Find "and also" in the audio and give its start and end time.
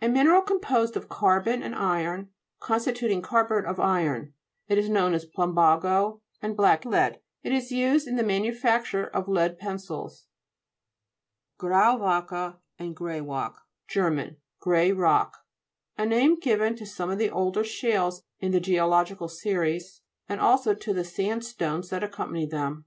20.30-20.72